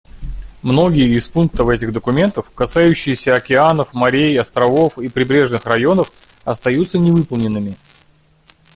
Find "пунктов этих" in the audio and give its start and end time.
1.27-1.93